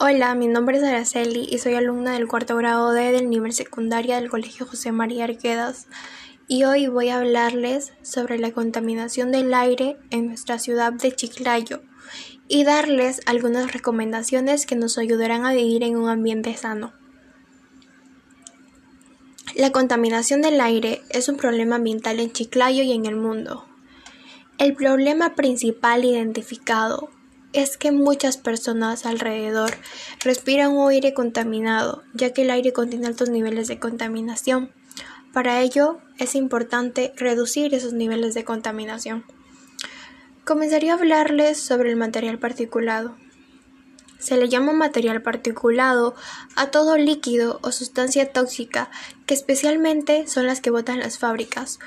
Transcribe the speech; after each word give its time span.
Hola, 0.00 0.36
mi 0.36 0.46
nombre 0.46 0.76
es 0.76 0.84
Araceli 0.84 1.48
y 1.50 1.58
soy 1.58 1.74
alumna 1.74 2.12
del 2.12 2.28
cuarto 2.28 2.54
grado 2.56 2.92
D 2.92 3.10
del 3.10 3.28
nivel 3.28 3.52
secundaria 3.52 4.14
del 4.14 4.30
Colegio 4.30 4.64
José 4.64 4.92
María 4.92 5.24
Arquedas 5.24 5.88
y 6.46 6.62
hoy 6.62 6.86
voy 6.86 7.08
a 7.08 7.16
hablarles 7.16 7.92
sobre 8.02 8.38
la 8.38 8.52
contaminación 8.52 9.32
del 9.32 9.52
aire 9.52 9.96
en 10.10 10.28
nuestra 10.28 10.60
ciudad 10.60 10.92
de 10.92 11.10
Chiclayo 11.10 11.82
y 12.46 12.62
darles 12.62 13.22
algunas 13.26 13.72
recomendaciones 13.72 14.66
que 14.66 14.76
nos 14.76 14.98
ayudarán 14.98 15.44
a 15.44 15.52
vivir 15.52 15.82
en 15.82 15.96
un 15.96 16.08
ambiente 16.08 16.54
sano. 16.54 16.92
La 19.56 19.72
contaminación 19.72 20.42
del 20.42 20.60
aire 20.60 21.02
es 21.10 21.28
un 21.28 21.36
problema 21.36 21.74
ambiental 21.74 22.20
en 22.20 22.30
Chiclayo 22.30 22.84
y 22.84 22.92
en 22.92 23.04
el 23.04 23.16
mundo. 23.16 23.66
El 24.58 24.74
problema 24.74 25.34
principal 25.34 26.04
identificado 26.04 27.10
es 27.62 27.76
que 27.76 27.90
muchas 27.90 28.36
personas 28.36 29.04
alrededor 29.04 29.74
respiran 30.20 30.72
un 30.72 30.90
aire 30.90 31.12
contaminado, 31.12 32.04
ya 32.14 32.32
que 32.32 32.42
el 32.42 32.50
aire 32.50 32.72
contiene 32.72 33.08
altos 33.08 33.30
niveles 33.30 33.66
de 33.66 33.80
contaminación. 33.80 34.70
Para 35.32 35.60
ello 35.60 35.98
es 36.18 36.34
importante 36.34 37.12
reducir 37.16 37.74
esos 37.74 37.92
niveles 37.92 38.34
de 38.34 38.44
contaminación. 38.44 39.24
Comenzaré 40.44 40.90
a 40.90 40.94
hablarles 40.94 41.58
sobre 41.58 41.90
el 41.90 41.96
material 41.96 42.38
particulado. 42.38 43.16
Se 44.18 44.36
le 44.36 44.48
llama 44.48 44.72
material 44.72 45.22
particulado 45.22 46.14
a 46.56 46.70
todo 46.70 46.96
líquido 46.96 47.60
o 47.62 47.72
sustancia 47.72 48.32
tóxica 48.32 48.90
que 49.26 49.34
especialmente 49.34 50.26
son 50.26 50.46
las 50.46 50.60
que 50.60 50.70
botan 50.70 51.00
las 51.00 51.18
fábricas 51.18 51.78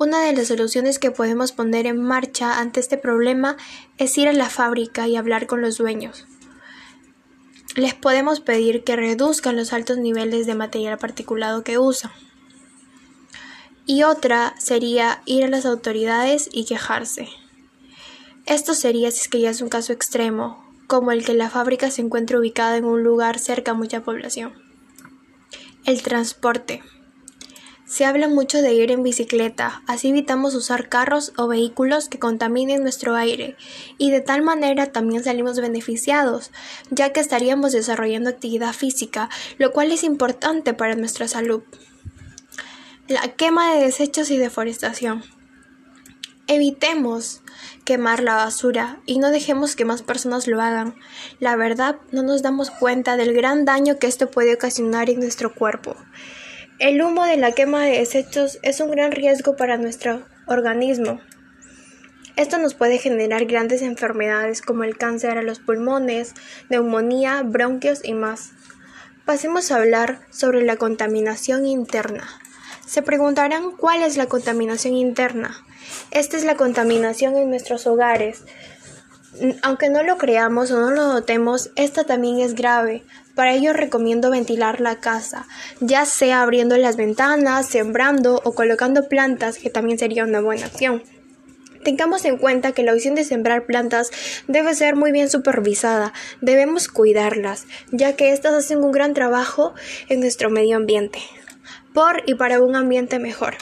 una 0.00 0.24
de 0.24 0.32
las 0.32 0.48
soluciones 0.48 0.98
que 0.98 1.10
podemos 1.10 1.52
poner 1.52 1.84
en 1.84 2.02
marcha 2.02 2.58
ante 2.58 2.80
este 2.80 2.96
problema 2.96 3.58
es 3.98 4.16
ir 4.16 4.28
a 4.28 4.32
la 4.32 4.48
fábrica 4.48 5.06
y 5.06 5.16
hablar 5.16 5.46
con 5.46 5.60
los 5.60 5.76
dueños. 5.76 6.26
Les 7.76 7.92
podemos 7.92 8.40
pedir 8.40 8.82
que 8.82 8.96
reduzcan 8.96 9.56
los 9.56 9.74
altos 9.74 9.98
niveles 9.98 10.46
de 10.46 10.54
material 10.54 10.96
particulado 10.96 11.64
que 11.64 11.76
usan. 11.76 12.10
Y 13.84 14.02
otra 14.02 14.54
sería 14.58 15.20
ir 15.26 15.44
a 15.44 15.48
las 15.48 15.66
autoridades 15.66 16.48
y 16.50 16.64
quejarse. 16.64 17.28
Esto 18.46 18.72
sería 18.72 19.10
si 19.10 19.20
es 19.20 19.28
que 19.28 19.40
ya 19.42 19.50
es 19.50 19.60
un 19.60 19.68
caso 19.68 19.92
extremo, 19.92 20.64
como 20.86 21.12
el 21.12 21.26
que 21.26 21.34
la 21.34 21.50
fábrica 21.50 21.90
se 21.90 22.00
encuentre 22.00 22.38
ubicada 22.38 22.78
en 22.78 22.86
un 22.86 23.02
lugar 23.02 23.38
cerca 23.38 23.72
a 23.72 23.74
mucha 23.74 24.02
población. 24.02 24.54
El 25.84 26.00
transporte. 26.02 26.82
Se 27.90 28.04
habla 28.04 28.28
mucho 28.28 28.62
de 28.62 28.72
ir 28.72 28.92
en 28.92 29.02
bicicleta, 29.02 29.82
así 29.88 30.10
evitamos 30.10 30.54
usar 30.54 30.88
carros 30.88 31.32
o 31.36 31.48
vehículos 31.48 32.08
que 32.08 32.20
contaminen 32.20 32.82
nuestro 32.82 33.16
aire, 33.16 33.56
y 33.98 34.12
de 34.12 34.20
tal 34.20 34.42
manera 34.42 34.92
también 34.92 35.24
salimos 35.24 35.58
beneficiados, 35.58 36.52
ya 36.90 37.12
que 37.12 37.18
estaríamos 37.18 37.72
desarrollando 37.72 38.30
actividad 38.30 38.74
física, 38.74 39.28
lo 39.58 39.72
cual 39.72 39.90
es 39.90 40.04
importante 40.04 40.72
para 40.72 40.94
nuestra 40.94 41.26
salud. 41.26 41.64
La 43.08 43.26
quema 43.32 43.74
de 43.74 43.80
desechos 43.80 44.30
y 44.30 44.38
deforestación. 44.38 45.24
Evitemos 46.46 47.42
quemar 47.84 48.22
la 48.22 48.36
basura 48.36 49.00
y 49.04 49.18
no 49.18 49.32
dejemos 49.32 49.74
que 49.74 49.84
más 49.84 50.02
personas 50.02 50.46
lo 50.46 50.62
hagan. 50.62 50.94
La 51.40 51.56
verdad, 51.56 51.96
no 52.12 52.22
nos 52.22 52.42
damos 52.42 52.70
cuenta 52.70 53.16
del 53.16 53.34
gran 53.34 53.64
daño 53.64 53.98
que 53.98 54.06
esto 54.06 54.30
puede 54.30 54.54
ocasionar 54.54 55.10
en 55.10 55.18
nuestro 55.18 55.52
cuerpo. 55.52 55.96
El 56.80 57.02
humo 57.02 57.26
de 57.26 57.36
la 57.36 57.52
quema 57.52 57.84
de 57.84 57.98
desechos 57.98 58.58
es 58.62 58.80
un 58.80 58.90
gran 58.90 59.12
riesgo 59.12 59.54
para 59.54 59.76
nuestro 59.76 60.22
organismo. 60.46 61.20
Esto 62.36 62.56
nos 62.56 62.72
puede 62.72 62.96
generar 62.96 63.44
grandes 63.44 63.82
enfermedades 63.82 64.62
como 64.62 64.84
el 64.84 64.96
cáncer 64.96 65.36
a 65.36 65.42
los 65.42 65.58
pulmones, 65.58 66.32
neumonía, 66.70 67.42
bronquios 67.42 68.00
y 68.02 68.14
más. 68.14 68.52
Pasemos 69.26 69.70
a 69.70 69.76
hablar 69.76 70.20
sobre 70.30 70.64
la 70.64 70.76
contaminación 70.76 71.66
interna. 71.66 72.26
Se 72.86 73.02
preguntarán 73.02 73.72
cuál 73.72 74.02
es 74.02 74.16
la 74.16 74.24
contaminación 74.24 74.94
interna. 74.94 75.62
Esta 76.12 76.38
es 76.38 76.44
la 76.44 76.54
contaminación 76.54 77.36
en 77.36 77.50
nuestros 77.50 77.86
hogares, 77.86 78.44
aunque 79.62 79.88
no 79.88 80.02
lo 80.02 80.18
creamos 80.18 80.70
o 80.70 80.80
no 80.80 80.90
lo 80.90 81.08
notemos, 81.12 81.70
esta 81.76 82.04
también 82.04 82.40
es 82.40 82.54
grave. 82.54 83.04
Para 83.34 83.54
ello 83.54 83.72
recomiendo 83.72 84.30
ventilar 84.30 84.80
la 84.80 84.96
casa, 84.96 85.46
ya 85.80 86.04
sea 86.04 86.42
abriendo 86.42 86.76
las 86.76 86.96
ventanas, 86.96 87.66
sembrando 87.66 88.40
o 88.44 88.52
colocando 88.54 89.08
plantas, 89.08 89.58
que 89.58 89.70
también 89.70 89.98
sería 89.98 90.24
una 90.24 90.40
buena 90.40 90.66
acción. 90.66 91.02
Tengamos 91.84 92.24
en 92.26 92.36
cuenta 92.36 92.72
que 92.72 92.82
la 92.82 92.92
opción 92.92 93.14
de 93.14 93.24
sembrar 93.24 93.64
plantas 93.64 94.10
debe 94.46 94.74
ser 94.74 94.96
muy 94.96 95.12
bien 95.12 95.30
supervisada, 95.30 96.12
debemos 96.42 96.88
cuidarlas, 96.88 97.66
ya 97.90 98.16
que 98.16 98.32
éstas 98.32 98.52
hacen 98.52 98.84
un 98.84 98.92
gran 98.92 99.14
trabajo 99.14 99.74
en 100.08 100.20
nuestro 100.20 100.50
medio 100.50 100.76
ambiente, 100.76 101.20
por 101.94 102.22
y 102.26 102.34
para 102.34 102.60
un 102.60 102.76
ambiente 102.76 103.18
mejor. 103.18 103.54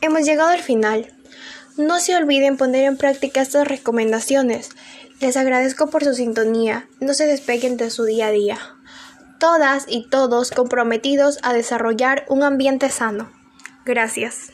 Hemos 0.00 0.24
llegado 0.24 0.48
al 0.48 0.62
final. 0.62 1.12
No 1.80 1.98
se 1.98 2.14
olviden 2.14 2.58
poner 2.58 2.84
en 2.84 2.98
práctica 2.98 3.40
estas 3.40 3.66
recomendaciones. 3.66 4.68
Les 5.18 5.38
agradezco 5.38 5.88
por 5.88 6.04
su 6.04 6.12
sintonía. 6.12 6.86
No 7.00 7.14
se 7.14 7.24
despeguen 7.24 7.78
de 7.78 7.88
su 7.88 8.04
día 8.04 8.26
a 8.26 8.30
día. 8.30 8.58
Todas 9.38 9.86
y 9.88 10.06
todos 10.10 10.50
comprometidos 10.50 11.38
a 11.42 11.54
desarrollar 11.54 12.26
un 12.28 12.42
ambiente 12.42 12.90
sano. 12.90 13.32
Gracias. 13.86 14.52